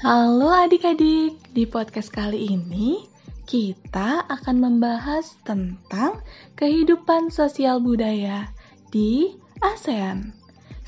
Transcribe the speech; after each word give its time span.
Halo 0.00 0.48
adik-adik, 0.48 1.36
di 1.52 1.68
podcast 1.68 2.08
kali 2.08 2.48
ini 2.48 3.04
kita 3.44 4.24
akan 4.32 4.56
membahas 4.56 5.36
tentang 5.44 6.24
kehidupan 6.56 7.28
sosial 7.28 7.84
budaya 7.84 8.48
di 8.88 9.36
ASEAN. 9.60 10.32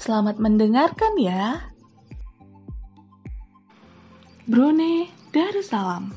Selamat 0.01 0.41
mendengarkan 0.41 1.21
ya. 1.21 1.61
Brunei 4.49 5.13
Darussalam 5.29 6.17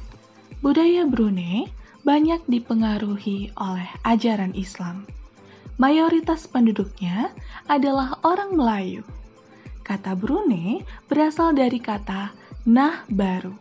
Budaya 0.63 1.03
Brunei 1.03 1.67
banyak 2.07 2.47
dipengaruhi 2.47 3.51
oleh 3.59 3.91
ajaran 4.07 4.55
Islam. 4.55 5.03
Mayoritas 5.75 6.47
penduduknya 6.47 7.35
adalah 7.67 8.23
orang 8.23 8.55
Melayu. 8.55 9.03
Kata 9.83 10.15
Brunei 10.15 10.79
berasal 11.11 11.59
dari 11.59 11.83
kata 11.83 12.44
nah 12.65 13.05
baru 13.13 13.53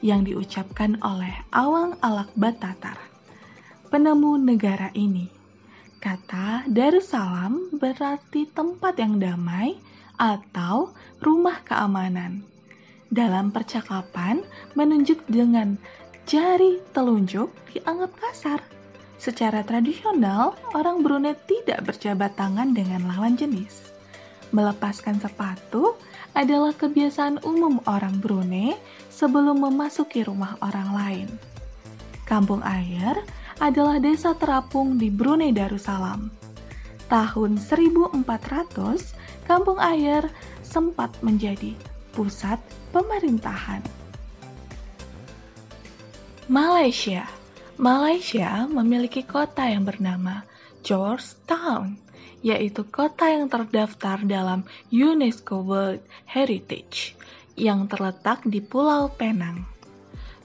yang 0.00 0.24
diucapkan 0.24 0.96
oleh 1.04 1.32
Awang 1.52 2.00
Alak 2.00 2.32
Batatar, 2.32 2.96
penemu 3.92 4.40
negara 4.40 4.88
ini. 4.96 5.28
Kata 6.00 6.64
Darussalam 6.64 7.76
berarti 7.76 8.48
tempat 8.48 8.96
yang 8.96 9.20
damai 9.20 9.76
atau 10.16 10.92
rumah 11.20 11.60
keamanan. 11.68 12.44
Dalam 13.12 13.52
percakapan 13.52 14.40
menunjuk 14.72 15.20
dengan 15.28 15.76
jari 16.24 16.80
telunjuk 16.96 17.52
dianggap 17.76 18.12
kasar. 18.18 18.60
Secara 19.16 19.64
tradisional, 19.64 20.56
orang 20.76 21.00
Brunei 21.00 21.36
tidak 21.48 21.88
berjabat 21.88 22.36
tangan 22.36 22.76
dengan 22.76 23.08
lawan 23.08 23.36
jenis. 23.36 23.95
Melepaskan 24.54 25.18
sepatu 25.18 25.98
adalah 26.36 26.76
kebiasaan 26.76 27.42
umum 27.42 27.82
orang 27.88 28.20
Brunei 28.20 28.76
sebelum 29.08 29.64
memasuki 29.64 30.22
rumah 30.22 30.60
orang 30.60 30.90
lain. 30.92 31.28
Kampung 32.26 32.60
Air 32.62 33.22
adalah 33.62 33.96
desa 33.96 34.36
terapung 34.36 35.00
di 35.00 35.08
Brunei 35.08 35.54
Darussalam. 35.54 36.28
Tahun 37.06 37.52
1400, 37.56 38.26
Kampung 39.46 39.78
Air 39.78 40.26
sempat 40.66 41.14
menjadi 41.22 41.72
pusat 42.12 42.58
pemerintahan. 42.90 43.80
Malaysia 46.46 47.26
Malaysia 47.76 48.64
memiliki 48.70 49.20
kota 49.20 49.68
yang 49.68 49.84
bernama 49.84 50.46
Georgetown 50.80 52.00
yaitu 52.46 52.86
kota 52.86 53.26
yang 53.26 53.50
terdaftar 53.50 54.22
dalam 54.22 54.62
UNESCO 54.94 55.66
World 55.66 55.98
Heritage 56.30 57.18
yang 57.58 57.90
terletak 57.90 58.46
di 58.46 58.62
Pulau 58.62 59.10
Penang. 59.10 59.66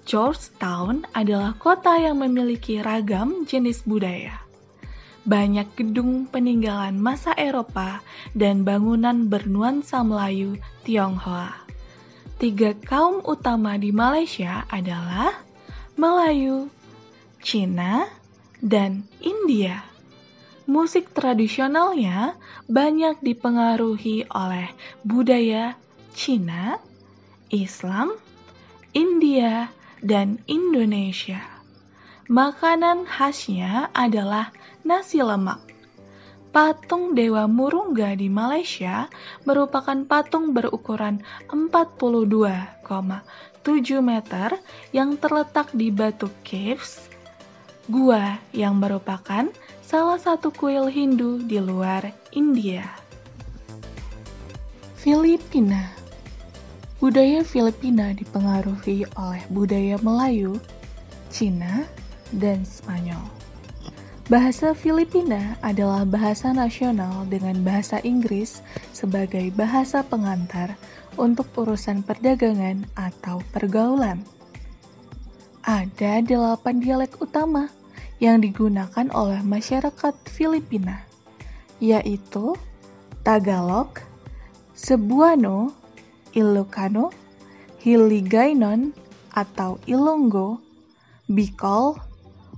Georgetown 0.10 1.06
adalah 1.14 1.54
kota 1.62 1.94
yang 2.02 2.26
memiliki 2.26 2.82
ragam 2.82 3.46
jenis 3.46 3.86
budaya. 3.86 4.42
Banyak 5.30 5.78
gedung 5.78 6.26
peninggalan 6.26 6.98
masa 6.98 7.38
Eropa 7.38 8.02
dan 8.34 8.66
bangunan 8.66 9.30
bernuansa 9.30 10.02
Melayu 10.02 10.58
Tionghoa. 10.82 11.54
Tiga 12.42 12.74
kaum 12.74 13.22
utama 13.22 13.78
di 13.78 13.94
Malaysia 13.94 14.66
adalah 14.74 15.30
Melayu, 15.94 16.74
Cina, 17.46 18.10
dan 18.58 19.06
India 19.22 19.91
musik 20.72 21.12
tradisionalnya 21.12 22.40
banyak 22.72 23.20
dipengaruhi 23.20 24.24
oleh 24.32 24.72
budaya 25.04 25.76
Cina, 26.16 26.80
Islam, 27.52 28.16
India, 28.96 29.68
dan 30.00 30.40
Indonesia. 30.48 31.44
Makanan 32.32 33.04
khasnya 33.04 33.92
adalah 33.92 34.56
nasi 34.88 35.20
lemak. 35.20 35.60
Patung 36.52 37.16
Dewa 37.16 37.48
Murungga 37.48 38.12
di 38.16 38.28
Malaysia 38.28 39.08
merupakan 39.48 39.96
patung 40.08 40.52
berukuran 40.52 41.24
42,7 41.48 42.84
meter 44.00 44.50
yang 44.92 45.16
terletak 45.16 45.72
di 45.72 45.92
Batu 45.92 46.28
Caves, 46.44 47.08
gua 47.88 48.36
yang 48.52 48.80
merupakan 48.84 49.48
salah 49.92 50.16
satu 50.16 50.56
kuil 50.56 50.88
Hindu 50.88 51.44
di 51.44 51.60
luar 51.60 52.16
India. 52.32 52.88
Filipina 54.96 55.92
Budaya 57.04 57.44
Filipina 57.44 58.16
dipengaruhi 58.16 59.04
oleh 59.20 59.44
budaya 59.52 60.00
Melayu, 60.00 60.56
Cina, 61.28 61.84
dan 62.32 62.64
Spanyol. 62.64 63.20
Bahasa 64.32 64.72
Filipina 64.72 65.60
adalah 65.60 66.08
bahasa 66.08 66.56
nasional 66.56 67.28
dengan 67.28 67.60
bahasa 67.60 68.00
Inggris 68.00 68.64
sebagai 68.96 69.52
bahasa 69.60 70.08
pengantar 70.08 70.80
untuk 71.20 71.52
urusan 71.60 72.00
perdagangan 72.00 72.88
atau 72.96 73.44
pergaulan. 73.52 74.24
Ada 75.68 76.24
delapan 76.24 76.80
dialek 76.80 77.20
utama, 77.20 77.68
yang 78.22 78.38
digunakan 78.46 79.10
oleh 79.18 79.42
masyarakat 79.42 80.14
Filipina, 80.30 81.02
yaitu 81.82 82.54
Tagalog, 83.26 83.98
Cebuano, 84.78 85.74
Ilocano, 86.38 87.10
Hiligaynon 87.82 88.94
atau 89.34 89.82
Ilonggo, 89.90 90.62
Bicol, 91.26 91.98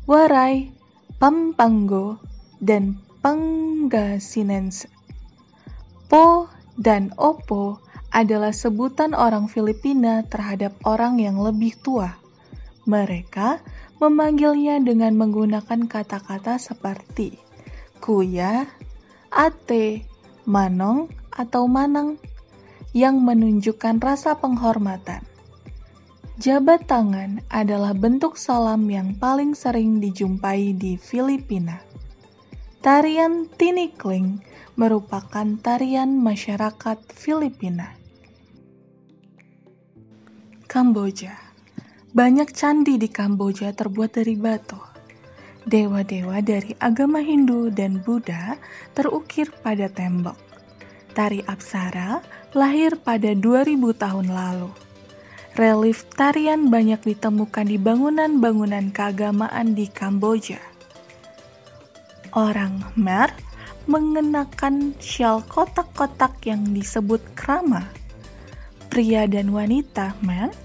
Waray, 0.04 0.68
Pampanggo, 1.16 2.20
dan 2.60 3.00
Pangasinense. 3.24 4.92
Po 6.12 6.52
dan 6.76 7.16
Opo 7.16 7.80
adalah 8.12 8.52
sebutan 8.52 9.16
orang 9.16 9.48
Filipina 9.48 10.28
terhadap 10.28 10.76
orang 10.84 11.24
yang 11.24 11.40
lebih 11.40 11.74
tua. 11.80 12.20
Mereka 12.84 13.64
memanggilnya 14.02 14.82
dengan 14.82 15.14
menggunakan 15.18 15.90
kata-kata 15.90 16.58
seperti 16.58 17.44
kuya, 18.04 18.68
ate, 19.32 20.04
manong, 20.44 21.08
atau 21.32 21.72
manang 21.72 22.20
yang 22.92 23.24
menunjukkan 23.24 24.04
rasa 24.04 24.36
penghormatan. 24.36 25.24
Jabat 26.36 26.84
tangan 26.84 27.40
adalah 27.48 27.96
bentuk 27.96 28.36
salam 28.36 28.84
yang 28.92 29.16
paling 29.16 29.56
sering 29.56 30.04
dijumpai 30.04 30.76
di 30.76 31.00
Filipina. 31.00 31.80
Tarian 32.84 33.48
tinikling 33.56 34.44
merupakan 34.76 35.48
tarian 35.64 36.20
masyarakat 36.20 37.00
Filipina. 37.16 37.96
Kamboja 40.68 41.53
banyak 42.14 42.54
candi 42.54 43.02
di 43.02 43.10
Kamboja 43.10 43.74
terbuat 43.74 44.22
dari 44.22 44.38
batu. 44.38 44.78
Dewa-dewa 45.66 46.46
dari 46.46 46.78
agama 46.78 47.18
Hindu 47.18 47.74
dan 47.74 48.06
Buddha 48.06 48.62
terukir 48.94 49.50
pada 49.66 49.90
tembok. 49.90 50.38
Tari 51.18 51.42
Apsara 51.50 52.22
lahir 52.54 53.02
pada 53.02 53.34
2000 53.34 53.98
tahun 53.98 54.30
lalu. 54.30 54.70
Relief 55.58 56.06
tarian 56.14 56.70
banyak 56.70 57.02
ditemukan 57.02 57.66
di 57.66 57.82
bangunan-bangunan 57.82 58.94
keagamaan 58.94 59.74
di 59.74 59.90
Kamboja. 59.90 60.62
Orang 62.34 62.82
Khmer 62.94 63.34
mengenakan 63.90 64.94
syal 65.02 65.42
kotak-kotak 65.50 66.38
yang 66.46 66.62
disebut 66.78 67.22
krama. 67.34 67.90
Pria 68.94 69.26
dan 69.26 69.50
wanita 69.50 70.14
Khmer 70.22 70.63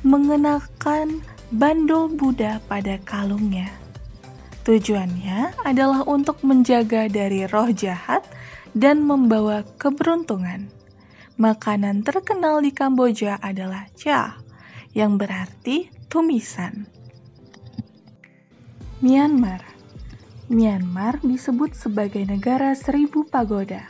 mengenakan 0.00 1.20
bandul 1.52 2.08
Buddha 2.08 2.62
pada 2.64 2.96
kalungnya. 3.04 3.68
Tujuannya 4.64 5.56
adalah 5.64 6.04
untuk 6.04 6.40
menjaga 6.44 7.08
dari 7.08 7.48
roh 7.48 7.68
jahat 7.72 8.24
dan 8.76 9.02
membawa 9.04 9.64
keberuntungan. 9.80 10.68
Makanan 11.40 12.04
terkenal 12.04 12.60
di 12.60 12.70
Kamboja 12.70 13.40
adalah 13.40 13.88
cha, 13.96 14.36
yang 14.92 15.16
berarti 15.16 15.88
tumisan. 16.12 16.84
Myanmar 19.00 19.64
Myanmar 20.52 21.22
disebut 21.24 21.72
sebagai 21.72 22.26
negara 22.26 22.76
seribu 22.76 23.24
pagoda. 23.24 23.86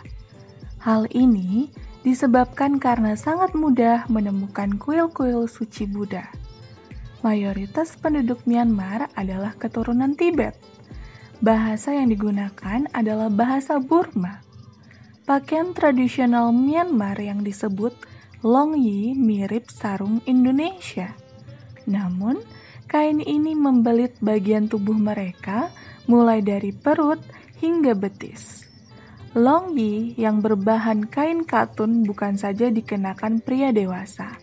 Hal 0.78 1.10
ini 1.10 1.72
disebabkan 2.00 2.81
karena 2.81 3.12
sangat 3.12 3.52
mudah 3.52 4.08
menemukan 4.08 4.76
kuil-kuil 4.81 5.44
suci 5.44 5.85
Buddha. 5.85 6.25
Mayoritas 7.20 8.00
penduduk 8.00 8.41
Myanmar 8.49 9.12
adalah 9.12 9.52
keturunan 9.61 10.17
Tibet. 10.17 10.56
Bahasa 11.44 11.93
yang 11.93 12.08
digunakan 12.08 12.88
adalah 12.97 13.29
bahasa 13.29 13.76
Burma. 13.76 14.41
Pakaian 15.29 15.76
tradisional 15.76 16.49
Myanmar 16.56 17.20
yang 17.20 17.44
disebut 17.44 17.93
Long 18.41 18.73
Yi 18.73 19.12
mirip 19.12 19.69
sarung 19.69 20.25
Indonesia. 20.25 21.12
Namun, 21.85 22.41
kain 22.88 23.20
ini 23.20 23.52
membelit 23.52 24.17
bagian 24.25 24.64
tubuh 24.64 24.97
mereka 24.97 25.69
mulai 26.08 26.41
dari 26.41 26.73
perut 26.73 27.20
hingga 27.61 27.93
betis. 27.93 28.69
Long 29.30 29.78
Yi 29.78 30.18
yang 30.18 30.42
berbahan 30.42 31.06
kain 31.06 31.46
katun 31.46 32.02
bukan 32.02 32.34
saja 32.34 32.66
dikenakan 32.66 33.38
pria 33.38 33.70
dewasa, 33.70 34.34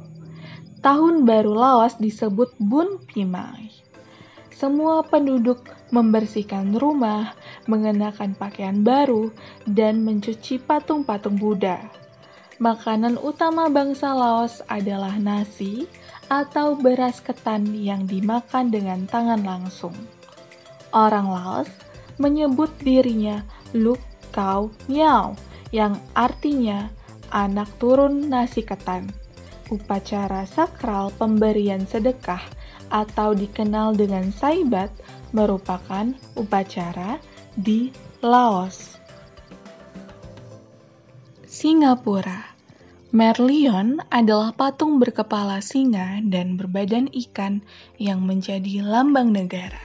Tahun 0.80 1.28
baru 1.28 1.52
Laos 1.52 2.00
disebut 2.00 2.56
Bun 2.56 3.04
Pimai. 3.04 3.68
Semua 4.56 5.04
penduduk 5.04 5.68
membersihkan 5.92 6.80
rumah, 6.80 7.36
mengenakan 7.68 8.32
pakaian 8.32 8.80
baru, 8.80 9.28
dan 9.68 10.00
mencuci 10.00 10.64
patung-patung 10.64 11.36
Buddha. 11.36 12.05
Makanan 12.56 13.20
utama 13.20 13.68
bangsa 13.68 14.16
Laos 14.16 14.64
adalah 14.72 15.20
nasi 15.20 15.84
atau 16.32 16.72
beras 16.72 17.20
ketan 17.20 17.68
yang 17.76 18.08
dimakan 18.08 18.72
dengan 18.72 19.04
tangan 19.04 19.44
langsung. 19.44 19.92
Orang 20.96 21.28
Laos 21.28 21.68
menyebut 22.16 22.72
dirinya 22.80 23.44
Luk 23.76 24.00
Kau 24.32 24.72
Miao, 24.88 25.36
yang 25.68 26.00
artinya 26.16 26.88
anak 27.28 27.68
turun 27.76 28.32
nasi 28.32 28.64
ketan 28.64 29.12
upacara 29.70 30.46
sakral 30.46 31.10
pemberian 31.14 31.82
sedekah 31.86 32.42
atau 32.94 33.34
dikenal 33.34 33.98
dengan 33.98 34.30
saibat 34.30 34.90
merupakan 35.34 36.14
upacara 36.38 37.18
di 37.58 37.90
Laos. 38.22 38.95
Singapura 41.66 42.54
Merlion 43.10 43.98
adalah 44.06 44.54
patung 44.54 45.02
berkepala 45.02 45.58
singa 45.58 46.22
dan 46.22 46.54
berbadan 46.54 47.10
ikan 47.10 47.58
yang 47.98 48.22
menjadi 48.22 48.86
lambang 48.86 49.34
negara. 49.34 49.82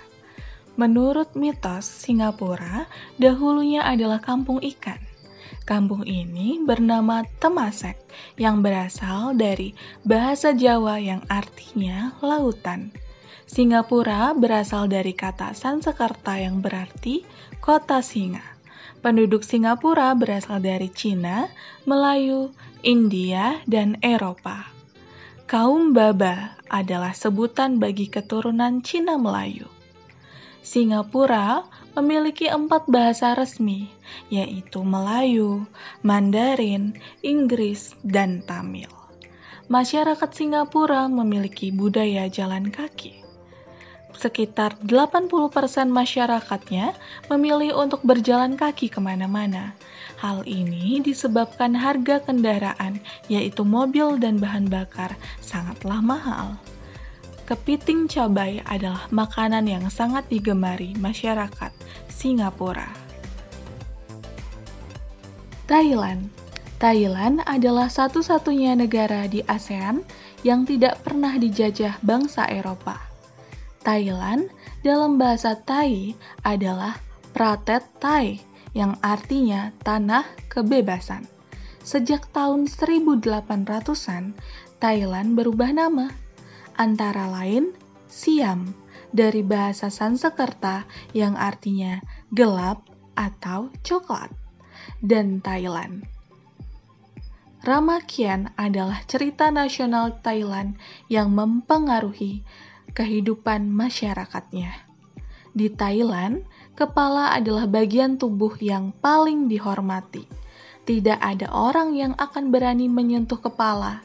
Menurut 0.77 1.33
mitos, 1.33 1.89
Singapura 1.89 2.85
dahulunya 3.17 3.81
adalah 3.81 4.21
kampung 4.21 4.61
ikan. 4.61 5.01
Kampung 5.65 6.05
ini 6.05 6.61
bernama 6.61 7.25
Temasek 7.41 7.97
yang 8.37 8.61
berasal 8.61 9.33
dari 9.33 9.73
bahasa 10.05 10.53
Jawa 10.53 11.01
yang 11.01 11.25
artinya 11.33 12.13
lautan. 12.21 12.93
Singapura 13.49 14.37
berasal 14.37 14.85
dari 14.85 15.17
kata 15.17 15.57
Sansekerta 15.57 16.37
yang 16.37 16.61
berarti 16.61 17.25
kota 17.57 18.05
singa. 18.05 18.50
Penduduk 19.01 19.41
Singapura 19.41 20.13
berasal 20.13 20.61
dari 20.61 20.85
Cina, 20.93 21.49
Melayu, 21.89 22.53
India, 22.85 23.57
dan 23.65 23.97
Eropa. 24.05 24.69
Kaum 25.49 25.89
Baba 25.89 26.53
adalah 26.69 27.09
sebutan 27.17 27.81
bagi 27.81 28.05
keturunan 28.05 28.85
Cina 28.85 29.17
Melayu. 29.17 29.65
Singapura 30.61 31.65
memiliki 31.97 32.45
empat 32.45 32.85
bahasa 32.85 33.33
resmi, 33.33 33.89
yaitu 34.29 34.85
Melayu, 34.85 35.65
Mandarin, 36.05 36.93
Inggris, 37.25 37.97
dan 38.05 38.45
Tamil. 38.45 38.93
Masyarakat 39.65 40.29
Singapura 40.29 41.09
memiliki 41.09 41.73
budaya 41.73 42.29
jalan 42.29 42.69
kaki. 42.69 43.20
Sekitar 44.17 44.77
80% 44.83 45.31
masyarakatnya 45.89 46.93
memilih 47.31 47.75
untuk 47.79 48.03
berjalan 48.05 48.59
kaki 48.59 48.91
ke 48.91 48.99
mana-mana. 48.99 49.73
Hal 50.21 50.45
ini 50.45 51.01
disebabkan 51.01 51.73
harga 51.73 52.21
kendaraan, 52.21 53.01
yaitu 53.25 53.65
mobil 53.65 54.21
dan 54.21 54.37
bahan 54.37 54.69
bakar, 54.69 55.17
sangatlah 55.41 55.97
mahal. 55.99 56.55
Kepiting 57.49 58.07
cabai 58.07 58.63
adalah 58.63 59.11
makanan 59.11 59.67
yang 59.67 59.83
sangat 59.91 60.23
digemari 60.31 60.95
masyarakat 60.95 61.73
Singapura. 62.07 62.87
Thailand 65.67 66.31
Thailand 66.81 67.45
adalah 67.45 67.91
satu-satunya 67.91 68.73
negara 68.73 69.29
di 69.29 69.45
ASEAN 69.45 70.01
yang 70.41 70.65
tidak 70.65 70.97
pernah 71.05 71.37
dijajah 71.37 72.01
bangsa 72.01 72.49
Eropa. 72.49 73.10
Thailand 73.81 74.49
dalam 74.85 75.17
bahasa 75.17 75.57
Thai 75.57 76.13
adalah 76.45 76.97
Pratet 77.33 77.85
Thai 77.97 78.37
yang 78.77 78.95
artinya 79.01 79.73
tanah 79.81 80.23
kebebasan. 80.47 81.25
Sejak 81.81 82.29
tahun 82.29 82.69
1800-an, 82.69 84.37
Thailand 84.77 85.29
berubah 85.33 85.73
nama 85.73 86.13
antara 86.77 87.27
lain 87.27 87.73
Siam 88.05 88.77
dari 89.11 89.41
bahasa 89.43 89.91
Sansekerta 89.91 90.87
yang 91.11 91.35
artinya 91.35 91.99
gelap 92.31 92.85
atau 93.17 93.73
coklat, 93.83 94.31
dan 95.03 95.43
Thailand. 95.43 96.07
Ramakien 97.61 98.49
adalah 98.57 99.05
cerita 99.05 99.53
nasional 99.53 100.17
Thailand 100.25 100.81
yang 101.13 101.29
mempengaruhi 101.37 102.41
kehidupan 102.91 103.71
masyarakatnya. 103.71 104.71
Di 105.51 105.67
Thailand, 105.71 106.47
kepala 106.79 107.35
adalah 107.35 107.67
bagian 107.67 108.15
tubuh 108.15 108.55
yang 108.63 108.95
paling 109.03 109.51
dihormati. 109.51 110.23
Tidak 110.87 111.19
ada 111.19 111.51
orang 111.51 111.93
yang 111.93 112.13
akan 112.15 112.49
berani 112.49 112.87
menyentuh 112.87 113.37
kepala, 113.37 114.01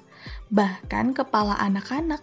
bahkan 0.51 1.15
kepala 1.15 1.57
anak-anak 1.59 2.21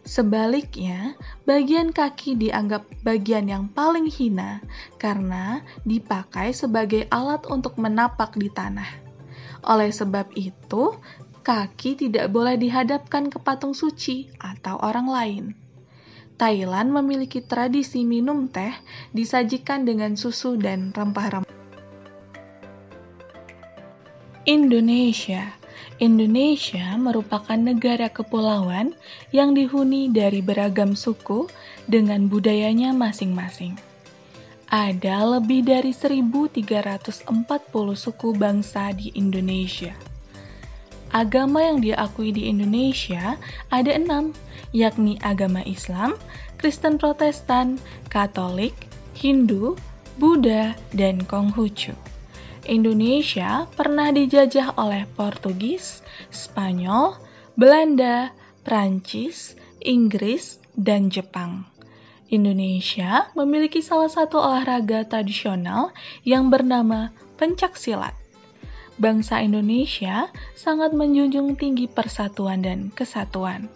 Sebaliknya, 0.00 1.12
bagian 1.44 1.92
kaki 1.92 2.32
dianggap 2.32 2.88
bagian 3.04 3.52
yang 3.52 3.64
paling 3.68 4.08
hina 4.08 4.64
karena 4.96 5.60
dipakai 5.84 6.56
sebagai 6.56 7.04
alat 7.12 7.44
untuk 7.52 7.76
menapak 7.76 8.32
di 8.32 8.48
tanah. 8.48 8.88
Oleh 9.60 9.92
sebab 9.92 10.32
itu, 10.32 10.96
kaki 11.44 12.00
tidak 12.00 12.32
boleh 12.32 12.56
dihadapkan 12.56 13.28
ke 13.28 13.36
patung 13.44 13.76
suci 13.76 14.32
atau 14.40 14.80
orang 14.80 15.04
lain. 15.04 15.44
Thailand 16.40 16.88
memiliki 16.88 17.44
tradisi 17.44 18.00
minum 18.08 18.48
teh 18.48 18.72
disajikan 19.12 19.84
dengan 19.84 20.16
susu 20.16 20.56
dan 20.56 20.88
rempah-rempah. 20.96 21.52
Indonesia 24.48 25.60
Indonesia 26.00 26.96
merupakan 26.96 27.60
negara 27.60 28.08
kepulauan 28.08 28.96
yang 29.36 29.52
dihuni 29.52 30.08
dari 30.08 30.40
beragam 30.40 30.96
suku 30.96 31.44
dengan 31.84 32.24
budayanya 32.24 32.96
masing-masing. 32.96 33.76
Ada 34.72 35.28
lebih 35.36 35.68
dari 35.68 35.92
1.340 35.92 37.28
suku 38.00 38.28
bangsa 38.32 38.96
di 38.96 39.12
Indonesia. 39.12 40.09
Agama 41.10 41.66
yang 41.66 41.82
diakui 41.82 42.30
di 42.30 42.46
Indonesia 42.46 43.34
ada 43.74 43.90
enam, 43.90 44.30
yakni 44.70 45.18
agama 45.26 45.58
Islam, 45.66 46.14
Kristen 46.54 47.02
Protestan, 47.02 47.82
Katolik, 48.06 48.86
Hindu, 49.18 49.74
Buddha, 50.22 50.78
dan 50.94 51.26
Konghucu. 51.26 51.96
Indonesia 52.70 53.66
pernah 53.74 54.14
dijajah 54.14 54.78
oleh 54.78 55.02
Portugis, 55.18 56.06
Spanyol, 56.30 57.18
Belanda, 57.58 58.30
Prancis, 58.62 59.58
Inggris, 59.82 60.62
dan 60.78 61.10
Jepang. 61.10 61.66
Indonesia 62.30 63.26
memiliki 63.34 63.82
salah 63.82 64.06
satu 64.06 64.38
olahraga 64.38 65.02
tradisional 65.02 65.90
yang 66.22 66.46
bernama 66.46 67.10
pencak 67.34 67.74
silat. 67.74 68.14
Bangsa 69.00 69.40
Indonesia 69.40 70.28
sangat 70.52 70.92
menjunjung 70.92 71.56
tinggi 71.56 71.88
persatuan 71.88 72.60
dan 72.60 72.92
kesatuan. 72.92 73.72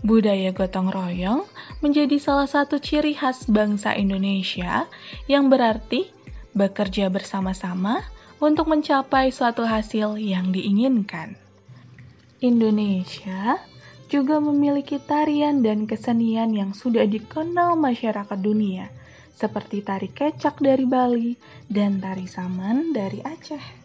Budaya 0.00 0.56
gotong 0.56 0.88
royong 0.88 1.44
menjadi 1.84 2.16
salah 2.16 2.48
satu 2.48 2.80
ciri 2.80 3.12
khas 3.12 3.44
bangsa 3.44 3.92
Indonesia 3.92 4.88
yang 5.28 5.52
berarti 5.52 6.08
bekerja 6.56 7.12
bersama-sama 7.12 8.00
untuk 8.40 8.72
mencapai 8.72 9.28
suatu 9.28 9.68
hasil 9.68 10.16
yang 10.16 10.48
diinginkan. 10.48 11.36
Indonesia 12.40 13.60
juga 14.08 14.40
memiliki 14.40 14.96
tarian 14.96 15.60
dan 15.60 15.84
kesenian 15.84 16.56
yang 16.56 16.72
sudah 16.72 17.04
dikenal 17.04 17.76
masyarakat 17.76 18.38
dunia, 18.40 18.88
seperti 19.36 19.84
tari 19.84 20.08
kecak 20.08 20.56
dari 20.64 20.88
Bali 20.88 21.36
dan 21.68 22.00
tari 22.00 22.24
saman 22.24 22.96
dari 22.96 23.20
Aceh. 23.20 23.83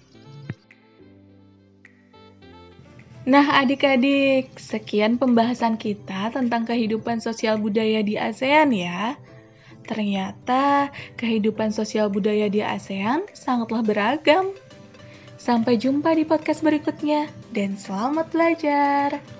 Nah, 3.27 3.59
adik-adik, 3.59 4.55
sekian 4.55 5.19
pembahasan 5.19 5.75
kita 5.75 6.31
tentang 6.31 6.63
kehidupan 6.63 7.19
sosial 7.19 7.59
budaya 7.59 7.99
di 7.99 8.15
ASEAN 8.15 8.71
ya. 8.71 9.19
Ternyata 9.83 10.93
kehidupan 11.19 11.75
sosial 11.75 12.07
budaya 12.07 12.47
di 12.47 12.63
ASEAN 12.63 13.27
sangatlah 13.35 13.83
beragam. 13.83 14.55
Sampai 15.35 15.75
jumpa 15.75 16.15
di 16.15 16.23
podcast 16.23 16.63
berikutnya, 16.63 17.27
dan 17.51 17.75
selamat 17.75 18.27
belajar! 18.31 19.38